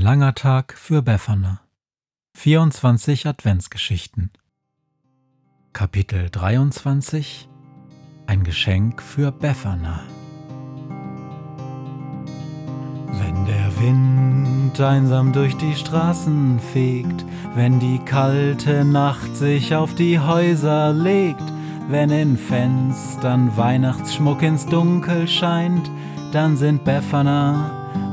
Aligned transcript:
langer 0.00 0.34
Tag 0.34 0.72
für 0.78 1.02
Befana. 1.02 1.60
24 2.34 3.26
Adventsgeschichten. 3.26 4.30
Kapitel 5.74 6.30
23 6.30 7.50
Ein 8.26 8.42
Geschenk 8.42 9.02
für 9.02 9.30
Befana. 9.30 10.00
Wenn 13.12 13.44
der 13.44 13.78
Wind 13.78 14.80
einsam 14.80 15.34
durch 15.34 15.56
die 15.58 15.74
Straßen 15.74 16.60
fegt, 16.60 17.26
wenn 17.54 17.78
die 17.78 17.98
kalte 17.98 18.86
Nacht 18.86 19.36
sich 19.36 19.74
auf 19.74 19.94
die 19.94 20.18
Häuser 20.18 20.94
legt, 20.94 21.44
wenn 21.90 22.08
in 22.08 22.38
Fenstern 22.38 23.54
Weihnachtsschmuck 23.54 24.40
ins 24.40 24.64
Dunkel 24.64 25.28
scheint, 25.28 25.90
dann 26.32 26.56
sind 26.56 26.84
Befana 26.84 27.79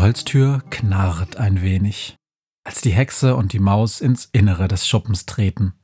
Holztür 0.00 0.62
knarrt 0.70 1.36
ein 1.36 1.60
wenig, 1.60 2.16
als 2.64 2.80
die 2.80 2.92
Hexe 2.92 3.36
und 3.36 3.52
die 3.52 3.58
Maus 3.58 4.00
ins 4.00 4.24
Innere 4.32 4.66
des 4.66 4.88
Schuppens 4.88 5.26
treten. 5.26 5.74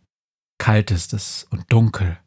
Kalt 0.57 0.91
ist 0.91 1.13
es 1.13 1.47
und 1.51 1.71
dunkel. 1.71 2.19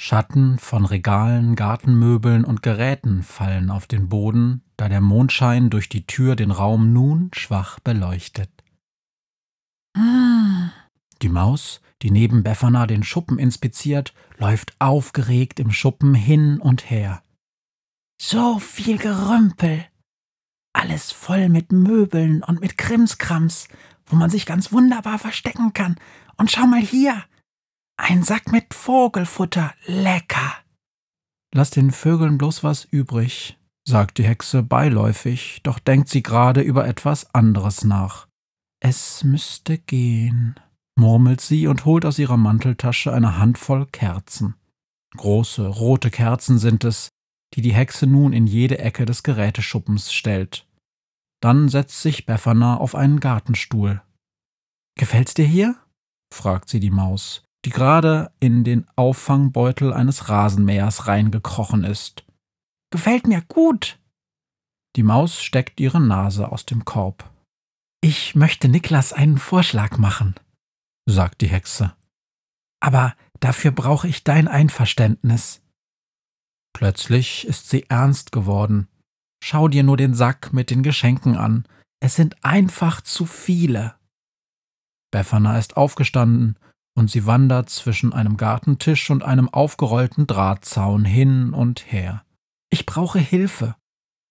Schatten 0.00 0.58
von 0.58 0.86
Regalen, 0.86 1.56
Gartenmöbeln 1.56 2.42
und 2.42 2.62
Geräten 2.62 3.22
fallen 3.22 3.70
auf 3.70 3.86
den 3.86 4.08
Boden, 4.08 4.62
da 4.78 4.88
der 4.88 5.02
Mondschein 5.02 5.68
durch 5.68 5.90
die 5.90 6.06
Tür 6.06 6.36
den 6.36 6.50
Raum 6.50 6.94
nun 6.94 7.28
schwach 7.34 7.80
beleuchtet. 7.80 8.50
Die 9.94 11.28
Maus, 11.28 11.82
die 12.00 12.10
neben 12.10 12.42
Befana 12.42 12.86
den 12.86 13.02
Schuppen 13.02 13.38
inspiziert, 13.38 14.14
läuft 14.38 14.74
aufgeregt 14.78 15.60
im 15.60 15.70
Schuppen 15.70 16.14
hin 16.14 16.62
und 16.62 16.88
her. 16.88 17.22
So 18.18 18.58
viel 18.58 18.96
Gerümpel, 18.96 19.84
alles 20.72 21.12
voll 21.12 21.48
mit 21.48 21.72
Möbeln 21.72 22.42
und 22.42 22.60
mit 22.60 22.78
Krimskrams, 22.78 23.68
wo 24.06 24.16
man 24.16 24.30
sich 24.30 24.46
ganz 24.46 24.72
wunderbar 24.72 25.18
verstecken 25.18 25.72
kann. 25.72 25.96
Und 26.36 26.50
schau 26.50 26.66
mal 26.66 26.80
hier. 26.80 27.24
Ein 27.96 28.22
Sack 28.22 28.50
mit 28.50 28.72
Vogelfutter. 28.72 29.74
Lecker. 29.86 30.54
Lass 31.52 31.70
den 31.70 31.90
Vögeln 31.90 32.38
bloß 32.38 32.62
was 32.62 32.84
übrig, 32.84 33.58
sagt 33.84 34.18
die 34.18 34.24
Hexe 34.24 34.62
beiläufig, 34.62 35.60
doch 35.64 35.78
denkt 35.80 36.08
sie 36.08 36.22
gerade 36.22 36.60
über 36.60 36.86
etwas 36.86 37.34
anderes 37.34 37.84
nach. 37.84 38.28
Es 38.80 39.24
müsste 39.24 39.76
gehen, 39.76 40.54
murmelt 40.96 41.40
sie 41.40 41.66
und 41.66 41.84
holt 41.84 42.06
aus 42.06 42.18
ihrer 42.18 42.36
Manteltasche 42.36 43.12
eine 43.12 43.36
Handvoll 43.36 43.86
Kerzen. 43.86 44.54
Große, 45.16 45.66
rote 45.66 46.10
Kerzen 46.10 46.58
sind 46.58 46.84
es, 46.84 47.08
die 47.54 47.62
die 47.62 47.74
Hexe 47.74 48.06
nun 48.06 48.32
in 48.32 48.46
jede 48.46 48.78
Ecke 48.78 49.04
des 49.04 49.22
Geräteschuppens 49.22 50.12
stellt. 50.12 50.66
Dann 51.42 51.68
setzt 51.68 52.02
sich 52.02 52.26
Befana 52.26 52.76
auf 52.76 52.94
einen 52.94 53.20
Gartenstuhl. 53.20 54.02
Gefällt's 54.96 55.34
dir 55.34 55.46
hier? 55.46 55.76
fragt 56.32 56.68
sie 56.68 56.80
die 56.80 56.90
Maus, 56.90 57.42
die 57.64 57.70
gerade 57.70 58.32
in 58.40 58.62
den 58.64 58.86
Auffangbeutel 58.96 59.92
eines 59.92 60.28
Rasenmähers 60.28 61.06
reingekrochen 61.06 61.84
ist. 61.84 62.24
Gefällt 62.90 63.26
mir 63.26 63.42
gut. 63.42 63.98
Die 64.96 65.02
Maus 65.02 65.40
steckt 65.40 65.80
ihre 65.80 66.00
Nase 66.00 66.50
aus 66.50 66.66
dem 66.66 66.84
Korb. 66.84 67.30
Ich 68.02 68.34
möchte 68.34 68.68
Niklas 68.68 69.12
einen 69.12 69.38
Vorschlag 69.38 69.98
machen, 69.98 70.34
sagt 71.06 71.42
die 71.42 71.48
Hexe. 71.48 71.94
Aber 72.80 73.14
dafür 73.40 73.72
brauche 73.72 74.08
ich 74.08 74.24
dein 74.24 74.48
Einverständnis. 74.48 75.62
Plötzlich 76.72 77.46
ist 77.46 77.68
sie 77.68 77.84
ernst 77.88 78.32
geworden. 78.32 78.88
Schau 79.42 79.68
dir 79.68 79.82
nur 79.82 79.96
den 79.96 80.14
Sack 80.14 80.52
mit 80.52 80.70
den 80.70 80.82
Geschenken 80.82 81.36
an. 81.36 81.66
Es 82.00 82.16
sind 82.16 82.36
einfach 82.44 83.00
zu 83.00 83.26
viele. 83.26 83.94
Befana 85.10 85.58
ist 85.58 85.76
aufgestanden 85.76 86.56
und 86.96 87.10
sie 87.10 87.26
wandert 87.26 87.70
zwischen 87.70 88.12
einem 88.12 88.36
Gartentisch 88.36 89.10
und 89.10 89.22
einem 89.22 89.48
aufgerollten 89.48 90.26
Drahtzaun 90.26 91.04
hin 91.04 91.52
und 91.52 91.90
her. 91.92 92.24
Ich 92.70 92.86
brauche 92.86 93.18
Hilfe. 93.18 93.74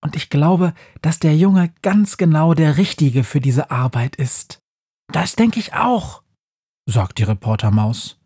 Und 0.02 0.16
ich 0.16 0.30
glaube, 0.30 0.74
dass 1.02 1.20
der 1.20 1.36
Junge 1.36 1.74
ganz 1.82 2.18
genau 2.18 2.54
der 2.54 2.78
Richtige 2.78 3.24
für 3.24 3.42
diese 3.42 3.70
Arbeit 3.70 4.16
ist. 4.16 4.60
Das 5.12 5.36
denke 5.36 5.60
ich 5.60 5.74
auch, 5.74 6.24
sagt 6.86 7.18
die 7.18 7.24
Reportermaus. 7.24 8.19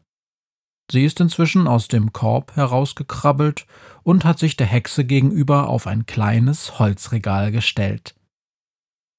Sie 0.94 1.06
ist 1.06 1.20
inzwischen 1.20 1.68
aus 1.68 1.88
dem 1.88 2.14
Korb 2.14 2.56
herausgekrabbelt 2.56 3.66
und 4.04 4.26
hat 4.26 4.38
sich 4.38 4.58
der 4.58 4.68
Hexe 4.68 5.06
gegenüber 5.06 5.68
auf 5.68 5.88
ein 5.88 6.06
kleines 6.06 6.78
Holzregal 6.78 7.52
gestellt. 7.52 8.14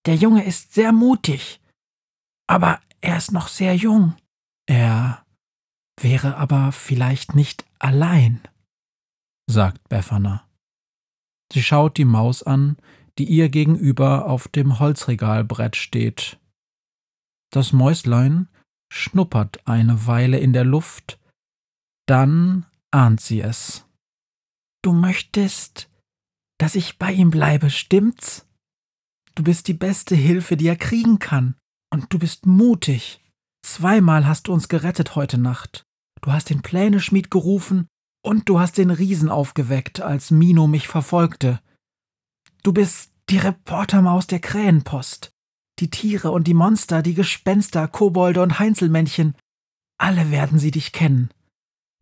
Der 0.07 0.15
Junge 0.15 0.45
ist 0.45 0.73
sehr 0.73 0.93
mutig, 0.93 1.61
aber 2.47 2.79
er 3.01 3.17
ist 3.17 3.33
noch 3.33 3.49
sehr 3.49 3.75
jung. 3.75 4.15
Er 4.67 5.27
wäre 6.01 6.37
aber 6.37 6.71
vielleicht 6.71 7.35
nicht 7.35 7.65
allein, 7.81 8.41
sagt 9.51 9.89
Befana. 9.89 10.47
Sie 11.53 11.65
schaut 11.65 11.97
die 11.97 12.05
Maus 12.05 12.45
an, 12.45 12.77
die 13.19 13.25
ihr 13.25 13.49
gegenüber 13.49 14.27
auf 14.27 14.47
dem 14.47 14.79
Holzregalbrett 14.79 15.75
steht. 15.75 16.39
Das 17.51 17.73
Mäuslein 17.73 18.49
schnuppert 18.93 19.67
eine 19.67 20.07
Weile 20.07 20.39
in 20.39 20.53
der 20.53 20.65
Luft, 20.65 21.19
dann 22.07 22.67
ahnt 22.91 23.21
sie 23.21 23.41
es. 23.41 23.87
Du 24.83 24.93
möchtest, 24.93 25.91
dass 26.59 26.75
ich 26.75 26.99
bei 26.99 27.13
ihm 27.13 27.31
bleibe, 27.31 27.71
stimmt's? 27.71 28.47
Du 29.35 29.43
bist 29.43 29.67
die 29.67 29.75
beste 29.75 30.15
Hilfe, 30.15 30.57
die 30.57 30.69
er 30.69 30.77
kriegen 30.77 31.19
kann. 31.19 31.57
Und 31.91 32.13
du 32.13 32.19
bist 32.19 32.47
mutig. 32.47 33.21
Zweimal 33.65 34.27
hast 34.27 34.49
du 34.49 34.53
uns 34.53 34.69
gerettet 34.69 35.17
heute 35.17 35.39
Nacht. 35.39 35.85
Du 36.21 36.33
hast 36.33 36.51
den 36.51 36.63
Pläneschmied 36.63 37.31
gerufen 37.31 37.87
und 38.25 38.49
du 38.49 38.59
hast 38.59 38.79
den 38.79 38.91
Riesen 38.91 39.29
aufgeweckt, 39.29 40.01
als 40.01 40.31
Mino 40.31 40.67
mich 40.67 40.89
verfolgte. 40.89 41.61
Du 42.63 42.73
bist 42.73 43.13
die 43.31 43.39
Reportermaus 43.39 44.27
der 44.27 44.41
Krähenpost. 44.41 45.33
Die 45.81 45.91
Tiere 45.91 46.31
und 46.31 46.47
die 46.47 46.55
Monster, 46.55 47.03
die 47.03 47.15
Gespenster, 47.15 47.89
Kobolde 47.89 48.43
und 48.43 48.59
Heinzelmännchen, 48.59 49.35
alle 49.99 50.31
werden 50.31 50.59
sie 50.59 50.71
dich 50.71 50.93
kennen. 50.93 51.31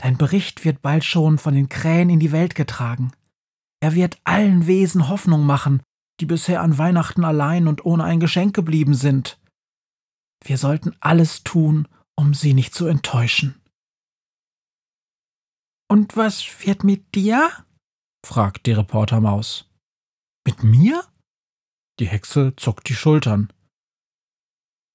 Dein 0.02 0.18
Bericht 0.18 0.64
wird 0.64 0.82
bald 0.82 1.04
schon 1.04 1.38
von 1.38 1.54
den 1.54 1.68
Krähen 1.68 2.10
in 2.10 2.18
die 2.18 2.32
Welt 2.32 2.56
getragen. 2.56 3.12
Er 3.80 3.94
wird 3.94 4.18
allen 4.24 4.66
Wesen 4.66 5.08
Hoffnung 5.08 5.46
machen, 5.46 5.80
die 6.18 6.26
bisher 6.26 6.60
an 6.60 6.76
Weihnachten 6.76 7.24
allein 7.24 7.68
und 7.68 7.84
ohne 7.84 8.02
ein 8.02 8.18
Geschenk 8.18 8.52
geblieben 8.52 8.94
sind. 8.94 9.38
Wir 10.42 10.58
sollten 10.58 10.96
alles 10.98 11.44
tun, 11.44 11.86
um 12.16 12.34
sie 12.34 12.52
nicht 12.52 12.74
zu 12.74 12.86
enttäuschen. 12.86 13.62
Und 15.88 16.16
was 16.16 16.66
wird 16.66 16.82
mit 16.82 17.14
dir? 17.14 17.52
fragt 18.26 18.66
die 18.66 18.72
Reportermaus. 18.72 19.70
Mit 20.44 20.64
mir? 20.64 21.04
Die 22.00 22.08
Hexe 22.08 22.54
zuckt 22.56 22.88
die 22.88 22.96
Schultern. 22.96 23.52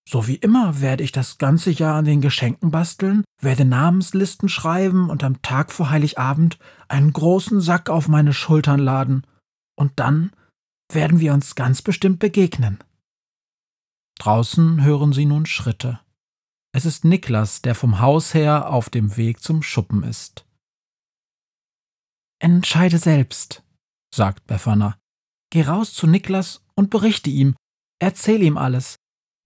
So 0.10 0.26
wie 0.26 0.36
immer 0.36 0.80
werde 0.80 1.04
ich 1.04 1.12
das 1.12 1.38
ganze 1.38 1.70
Jahr 1.70 1.96
an 1.96 2.06
den 2.06 2.22
Geschenken 2.22 2.72
basteln, 2.72 3.26
werde 3.42 3.66
Namenslisten 3.66 4.48
schreiben 4.48 5.10
und 5.10 5.22
am 5.22 5.42
Tag 5.42 5.70
vor 5.70 5.90
Heiligabend 5.90 6.58
einen 6.88 7.12
großen 7.12 7.60
Sack 7.60 7.90
auf 7.90 8.08
meine 8.08 8.34
Schultern 8.34 8.80
laden. 8.80 9.28
Und 9.76 10.00
dann 10.00 10.32
werden 10.90 11.20
wir 11.20 11.34
uns 11.34 11.56
ganz 11.56 11.82
bestimmt 11.82 12.20
begegnen. 12.20 12.82
Draußen 14.18 14.82
hören 14.82 15.12
sie 15.12 15.26
nun 15.26 15.46
Schritte. 15.46 16.00
Es 16.72 16.86
ist 16.86 17.04
Niklas, 17.04 17.62
der 17.62 17.76
vom 17.76 18.00
Haus 18.00 18.34
her 18.34 18.72
auf 18.72 18.90
dem 18.90 19.18
Weg 19.18 19.42
zum 19.42 19.62
Schuppen 19.62 20.04
ist. 20.04 20.46
Entscheide 22.40 22.98
selbst, 22.98 23.62
sagt 24.16 24.48
Befana. 24.48 24.98
Geh 25.50 25.64
raus 25.64 25.94
zu 25.94 26.08
Niklas 26.08 26.64
und 26.76 26.92
berichte 26.92 27.30
ihm. 27.30 27.58
Erzähl 28.00 28.42
ihm 28.42 28.58
alles. 28.58 28.96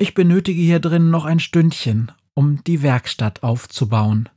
Ich 0.01 0.15
benötige 0.15 0.59
hier 0.59 0.79
drin 0.79 1.11
noch 1.11 1.25
ein 1.25 1.39
Stündchen, 1.39 2.11
um 2.33 2.63
die 2.63 2.81
Werkstatt 2.81 3.43
aufzubauen. 3.43 4.29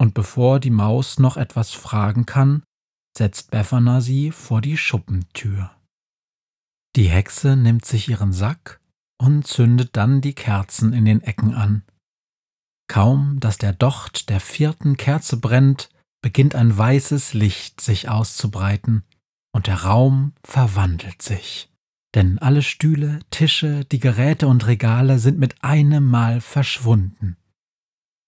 Und 0.00 0.14
bevor 0.14 0.60
die 0.60 0.70
Maus 0.70 1.18
noch 1.18 1.36
etwas 1.36 1.72
fragen 1.72 2.26
kann, 2.26 2.62
setzt 3.18 3.50
Befana 3.50 4.00
sie 4.00 4.30
vor 4.30 4.60
die 4.60 4.76
Schuppentür. 4.76 5.72
Die 6.94 7.08
Hexe 7.08 7.56
nimmt 7.56 7.86
sich 7.86 8.08
ihren 8.08 8.32
Sack 8.32 8.80
und 9.20 9.48
zündet 9.48 9.96
dann 9.96 10.20
die 10.20 10.34
Kerzen 10.34 10.92
in 10.92 11.06
den 11.06 11.22
Ecken 11.22 11.52
an. 11.52 11.82
Kaum, 12.86 13.40
dass 13.40 13.58
der 13.58 13.72
Docht 13.72 14.28
der 14.28 14.38
vierten 14.38 14.96
Kerze 14.96 15.38
brennt, 15.38 15.88
beginnt 16.22 16.54
ein 16.54 16.78
weißes 16.78 17.34
Licht 17.34 17.80
sich 17.80 18.08
auszubreiten, 18.08 19.02
und 19.52 19.66
der 19.66 19.82
Raum 19.82 20.34
verwandelt 20.44 21.20
sich. 21.20 21.68
Denn 22.16 22.38
alle 22.38 22.62
Stühle, 22.62 23.20
Tische, 23.30 23.84
die 23.84 24.00
Geräte 24.00 24.48
und 24.48 24.66
Regale 24.66 25.18
sind 25.18 25.38
mit 25.38 25.62
einem 25.62 26.10
Mal 26.10 26.40
verschwunden. 26.40 27.36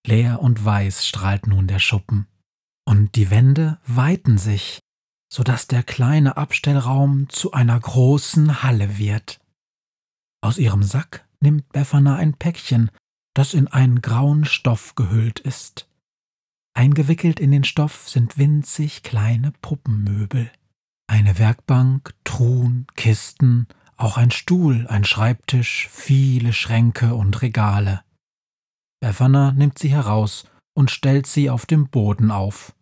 Leer 0.06 0.43
und 0.43 0.62
weiß 0.62 1.06
strahlt 1.06 1.46
nun 1.46 1.67
der 1.67 1.79
Schuppen, 1.79 2.26
und 2.87 3.17
die 3.17 3.31
Wände 3.31 3.79
weiten 3.87 4.37
sich, 4.37 4.81
so 5.32 5.43
dass 5.43 5.69
der 5.69 5.82
kleine 5.82 6.37
Abstellraum 6.37 7.31
zu 7.31 7.52
einer 7.52 7.81
großen 7.81 8.62
Halle 8.62 8.99
wird. 8.99 9.40
Aus 10.43 10.58
ihrem 10.58 10.82
Sack 10.82 11.26
nimmt 11.41 11.70
Befana 11.73 12.17
ein 12.17 12.34
Päckchen, 12.34 12.91
das 13.34 13.55
in 13.55 13.69
einen 13.69 14.02
grauen 14.02 14.44
Stoff 14.44 14.96
gehüllt 14.96 15.41
ist. 15.41 15.88
Eingewickelt 16.75 17.41
in 17.41 17.52
den 17.52 17.64
Stoff 17.64 18.06
sind 18.06 18.37
winzig 18.37 19.02
kleine 19.02 19.52
Puppenmöbel. 19.62 20.52
Eine 21.11 21.38
Werkbank, 21.38 22.14
Truhen, 22.25 22.87
Kisten, 22.94 23.67
auch 23.98 24.16
ein 24.16 24.30
Stuhl, 24.30 24.86
ein 24.86 25.04
Schreibtisch, 25.04 25.88
viele 25.90 26.52
Schränke 26.52 27.14
und 27.14 27.42
Regale. 27.42 28.02
Befana 29.00 29.52
nimmt 29.52 29.78
sie 29.78 29.90
heraus 29.90 30.48
und 30.74 30.90
stellt 30.90 31.26
sie 31.26 31.50
auf 31.50 31.66
dem 31.66 31.88
Boden 31.88 32.30
auf. 32.30 32.74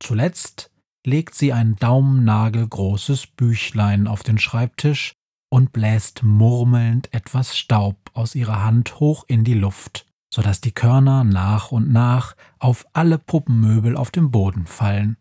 Zuletzt 0.00 0.70
legt 1.06 1.34
sie 1.34 1.52
ein 1.52 1.76
daumennagelgroßes 1.76 3.28
Büchlein 3.28 4.06
auf 4.06 4.22
den 4.22 4.38
Schreibtisch 4.38 5.14
und 5.50 5.72
bläst 5.72 6.22
murmelnd 6.22 7.12
etwas 7.14 7.56
Staub 7.56 7.96
aus 8.12 8.34
ihrer 8.34 8.62
Hand 8.62 9.00
hoch 9.00 9.24
in 9.28 9.44
die 9.44 9.54
Luft, 9.54 10.06
so 10.32 10.42
dass 10.42 10.60
die 10.60 10.72
Körner 10.72 11.24
nach 11.24 11.72
und 11.72 11.90
nach 11.90 12.36
auf 12.58 12.86
alle 12.92 13.18
Puppenmöbel 13.18 13.96
auf 13.96 14.10
dem 14.10 14.30
Boden 14.30 14.66
fallen. 14.66 15.16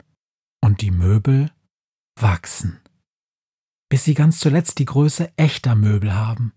Und 0.61 0.81
die 0.81 0.91
Möbel 0.91 1.51
wachsen, 2.19 2.81
bis 3.89 4.03
sie 4.03 4.13
ganz 4.13 4.39
zuletzt 4.39 4.79
die 4.79 4.85
Größe 4.85 5.31
echter 5.37 5.75
Möbel 5.75 6.13
haben. 6.13 6.53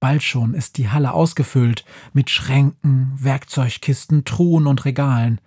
Bald 0.00 0.22
schon 0.22 0.54
ist 0.54 0.78
die 0.78 0.88
Halle 0.88 1.12
ausgefüllt 1.12 1.84
mit 2.12 2.30
Schränken, 2.30 3.12
Werkzeugkisten, 3.16 4.24
Truhen 4.24 4.66
und 4.66 4.84
Regalen. 4.84 5.40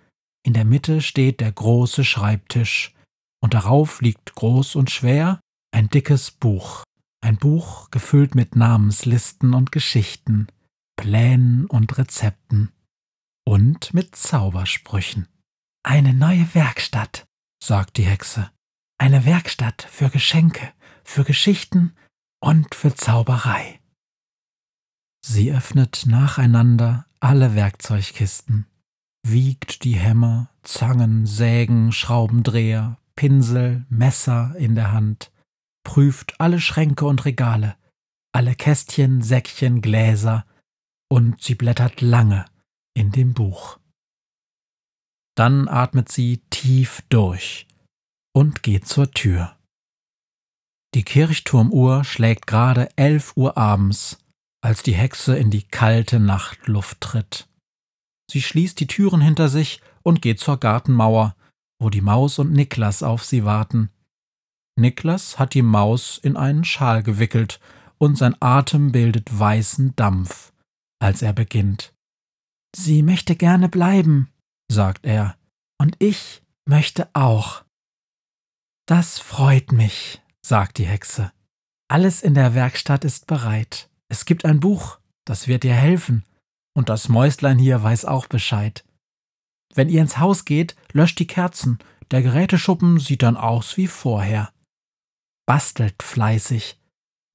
In 0.46 0.52
der 0.52 0.64
Mitte 0.64 1.02
steht 1.02 1.40
der 1.40 1.50
große 1.50 2.04
Schreibtisch, 2.04 2.94
und 3.42 3.52
darauf 3.52 4.00
liegt 4.00 4.34
groß 4.36 4.76
und 4.76 4.90
schwer 4.90 5.40
ein 5.72 5.90
dickes 5.90 6.30
Buch. 6.30 6.84
Ein 7.20 7.36
Buch 7.36 7.90
gefüllt 7.90 8.34
mit 8.34 8.54
Namenslisten 8.54 9.54
und 9.54 9.72
Geschichten, 9.72 10.46
Plänen 10.96 11.66
und 11.66 11.98
Rezepten 11.98 12.70
und 13.44 13.92
mit 13.92 14.14
Zaubersprüchen. 14.14 15.26
Eine 15.82 16.14
neue 16.14 16.54
Werkstatt, 16.54 17.26
sagt 17.62 17.96
die 17.96 18.06
Hexe. 18.06 18.50
Eine 18.98 19.24
Werkstatt 19.24 19.82
für 19.82 20.10
Geschenke, 20.10 20.72
für 21.04 21.24
Geschichten 21.24 21.94
und 22.40 22.74
für 22.74 22.94
Zauberei. 22.94 23.80
Sie 25.24 25.52
öffnet 25.52 26.04
nacheinander 26.06 27.06
alle 27.20 27.54
Werkzeugkisten, 27.54 28.66
wiegt 29.26 29.84
die 29.84 29.96
Hämmer, 29.96 30.50
Zangen, 30.62 31.26
Sägen, 31.26 31.92
Schraubendreher, 31.92 32.98
Pinsel, 33.16 33.86
Messer 33.88 34.54
in 34.56 34.74
der 34.74 34.92
Hand 34.92 35.30
prüft 35.84 36.40
alle 36.40 36.60
Schränke 36.60 37.04
und 37.04 37.24
Regale, 37.24 37.76
alle 38.32 38.56
Kästchen, 38.56 39.22
Säckchen, 39.22 39.80
Gläser, 39.80 40.44
und 41.08 41.40
sie 41.40 41.54
blättert 41.54 42.00
lange 42.00 42.46
in 42.94 43.12
dem 43.12 43.34
Buch. 43.34 43.78
Dann 45.36 45.68
atmet 45.68 46.10
sie 46.10 46.38
tief 46.50 47.02
durch 47.08 47.68
und 48.34 48.62
geht 48.62 48.88
zur 48.88 49.10
Tür. 49.10 49.56
Die 50.94 51.02
Kirchturmuhr 51.02 52.04
schlägt 52.04 52.46
gerade 52.46 52.88
elf 52.96 53.36
Uhr 53.36 53.56
abends, 53.58 54.18
als 54.62 54.82
die 54.82 54.94
Hexe 54.94 55.36
in 55.36 55.50
die 55.50 55.62
kalte 55.62 56.20
Nachtluft 56.20 57.00
tritt. 57.00 57.48
Sie 58.30 58.40
schließt 58.40 58.78
die 58.80 58.86
Türen 58.86 59.20
hinter 59.20 59.48
sich 59.48 59.80
und 60.02 60.22
geht 60.22 60.40
zur 60.40 60.58
Gartenmauer, 60.58 61.36
wo 61.80 61.90
die 61.90 62.00
Maus 62.00 62.38
und 62.38 62.52
Niklas 62.52 63.02
auf 63.02 63.24
sie 63.24 63.44
warten, 63.44 63.90
Niklas 64.76 65.38
hat 65.38 65.54
die 65.54 65.62
Maus 65.62 66.18
in 66.18 66.36
einen 66.36 66.64
Schal 66.64 67.02
gewickelt, 67.02 67.60
und 67.98 68.18
sein 68.18 68.34
Atem 68.40 68.90
bildet 68.90 69.38
weißen 69.38 69.94
Dampf, 69.94 70.52
als 70.98 71.22
er 71.22 71.32
beginnt. 71.32 71.94
Sie 72.74 73.02
möchte 73.02 73.36
gerne 73.36 73.68
bleiben, 73.68 74.30
sagt 74.70 75.06
er, 75.06 75.36
und 75.80 75.96
ich 76.00 76.42
möchte 76.68 77.08
auch. 77.14 77.64
Das 78.86 79.20
freut 79.20 79.70
mich, 79.70 80.20
sagt 80.44 80.78
die 80.78 80.86
Hexe. 80.86 81.32
Alles 81.88 82.22
in 82.22 82.34
der 82.34 82.54
Werkstatt 82.54 83.04
ist 83.04 83.26
bereit. 83.26 83.88
Es 84.08 84.24
gibt 84.24 84.44
ein 84.44 84.60
Buch, 84.60 84.98
das 85.24 85.48
wird 85.48 85.62
dir 85.62 85.74
helfen, 85.74 86.24
und 86.76 86.88
das 86.88 87.08
Mäuslein 87.08 87.58
hier 87.58 87.82
weiß 87.82 88.04
auch 88.04 88.26
Bescheid. 88.26 88.84
Wenn 89.74 89.88
ihr 89.88 90.00
ins 90.00 90.18
Haus 90.18 90.44
geht, 90.44 90.76
löscht 90.92 91.18
die 91.18 91.26
Kerzen, 91.26 91.78
der 92.10 92.22
Geräteschuppen 92.22 92.98
sieht 92.98 93.22
dann 93.22 93.36
aus 93.36 93.76
wie 93.76 93.86
vorher 93.86 94.52
bastelt 95.46 96.02
fleißig. 96.02 96.78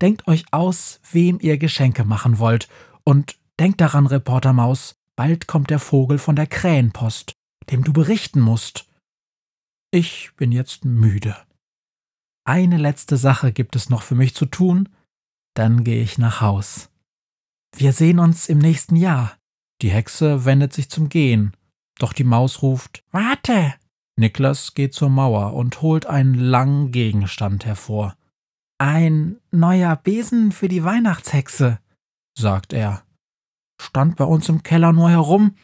Denkt 0.02 0.28
euch 0.28 0.46
aus, 0.52 1.00
wem 1.12 1.40
ihr 1.42 1.58
Geschenke 1.58 2.06
machen 2.06 2.40
wollt, 2.40 2.68
und 3.04 3.38
denkt 3.60 3.82
daran, 3.82 4.08
Reporter 4.08 4.54
Maus, 4.54 4.96
bald 5.16 5.48
kommt 5.48 5.70
der 5.70 5.80
Vogel 5.80 6.18
von 6.18 6.36
der 6.36 6.48
Krähenpost, 6.48 7.34
dem 7.70 7.84
du 7.84 7.94
berichten 7.94 8.40
musst. 8.40 8.88
Ich 9.92 10.32
bin 10.38 10.52
jetzt 10.52 10.86
müde. 10.86 11.36
Eine 12.50 12.78
letzte 12.78 13.18
Sache 13.18 13.52
gibt 13.52 13.76
es 13.76 13.92
noch 13.92 14.02
für 14.02 14.16
mich 14.16 14.34
zu 14.34 14.48
tun, 14.48 14.90
dann 15.54 15.84
gehe 15.84 16.02
ich 16.02 16.18
nach 16.18 16.42
Haus. 16.42 16.90
Wir 17.76 17.94
sehen 17.94 18.18
uns 18.18 18.50
im 18.50 18.58
nächsten 18.58 18.96
Jahr. 18.96 19.38
Die 19.84 19.92
Hexe 19.92 20.46
wendet 20.46 20.74
sich 20.74 20.90
zum 20.90 21.10
Gehen, 21.10 21.56
doch 22.00 22.12
die 22.12 22.24
Maus 22.24 22.64
ruft 22.64 23.04
Warte. 23.12 23.76
Niklas 24.16 24.74
geht 24.74 24.96
zur 24.96 25.10
Mauer 25.10 25.54
und 25.54 25.84
holt 25.84 26.08
einen 26.08 26.34
langen 26.34 26.92
Gegenstand 26.92 27.66
hervor. 27.66 28.18
Ein 28.80 29.40
neuer 29.52 29.96
Besen 29.96 30.52
für 30.52 30.70
die 30.70 30.84
Weihnachtshexe, 30.84 31.78
sagt 32.36 32.74
er. 32.74 33.04
Stand 33.80 34.16
bei 34.16 34.26
uns 34.26 34.50
im 34.50 34.64
Keller 34.64 34.92
nur 34.92 35.12
herum. 35.12 35.56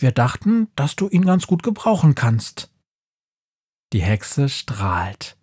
Wir 0.00 0.12
dachten, 0.12 0.68
dass 0.76 0.96
du 0.96 1.10
ihn 1.10 1.26
ganz 1.26 1.46
gut 1.46 1.62
gebrauchen 1.62 2.14
kannst. 2.14 2.72
Die 3.92 4.02
Hexe 4.02 4.48
strahlt. 4.48 5.35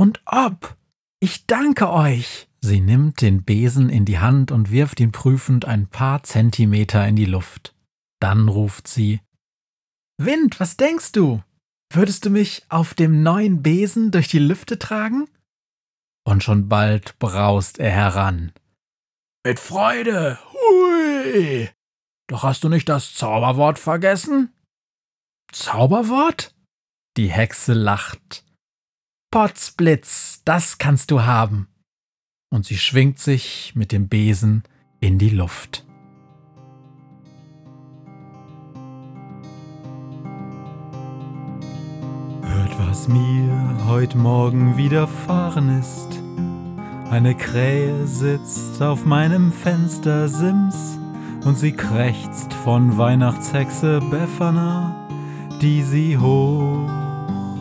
Und 0.00 0.22
ob? 0.24 0.78
Ich 1.22 1.44
danke 1.44 1.90
euch. 1.90 2.48
Sie 2.62 2.80
nimmt 2.80 3.20
den 3.20 3.44
Besen 3.44 3.90
in 3.90 4.06
die 4.06 4.18
Hand 4.18 4.50
und 4.50 4.70
wirft 4.70 4.98
ihn 4.98 5.12
prüfend 5.12 5.66
ein 5.66 5.88
paar 5.88 6.22
Zentimeter 6.22 7.06
in 7.06 7.16
die 7.16 7.26
Luft. 7.26 7.74
Dann 8.18 8.48
ruft 8.48 8.88
sie 8.88 9.20
Wind, 10.16 10.58
was 10.58 10.78
denkst 10.78 11.12
du? 11.12 11.42
Würdest 11.92 12.24
du 12.24 12.30
mich 12.30 12.64
auf 12.70 12.94
dem 12.94 13.22
neuen 13.22 13.62
Besen 13.62 14.10
durch 14.10 14.28
die 14.28 14.38
Lüfte 14.38 14.78
tragen? 14.78 15.28
Und 16.24 16.42
schon 16.42 16.70
bald 16.70 17.18
braust 17.18 17.78
er 17.78 17.90
heran. 17.90 18.52
Mit 19.44 19.60
Freude, 19.60 20.38
hui! 20.50 21.68
Doch 22.26 22.42
hast 22.42 22.64
du 22.64 22.70
nicht 22.70 22.88
das 22.88 23.12
Zauberwort 23.12 23.78
vergessen? 23.78 24.50
Zauberwort? 25.52 26.54
Die 27.18 27.30
Hexe 27.30 27.74
lacht. 27.74 28.46
Potzblitz, 29.30 30.42
das 30.44 30.78
kannst 30.78 31.12
du 31.12 31.22
haben. 31.22 31.68
Und 32.50 32.66
sie 32.66 32.76
schwingt 32.76 33.20
sich 33.20 33.72
mit 33.76 33.92
dem 33.92 34.08
Besen 34.08 34.64
in 34.98 35.18
die 35.18 35.30
Luft. 35.30 35.86
was 42.88 43.06
mir 43.06 43.86
heute 43.86 44.18
Morgen 44.18 44.76
widerfahren 44.76 45.78
ist. 45.78 46.08
Eine 47.10 47.36
Krähe 47.36 48.06
sitzt 48.06 48.82
auf 48.82 49.06
meinem 49.06 49.52
Fenstersims 49.52 50.98
und 51.44 51.56
sie 51.56 51.72
krächzt 51.72 52.52
von 52.52 52.98
Weihnachtshexe 52.98 54.00
Befana, 54.10 55.08
die 55.62 55.82
sie 55.82 56.18
hoch 56.18 57.09